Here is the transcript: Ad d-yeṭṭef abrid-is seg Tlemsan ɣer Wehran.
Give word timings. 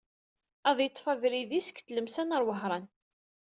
Ad 0.69 0.75
d-yeṭṭef 0.77 1.05
abrid-is 1.13 1.65
seg 1.67 1.77
Tlemsan 1.81 2.33
ɣer 2.35 2.43
Wehran. 2.47 2.85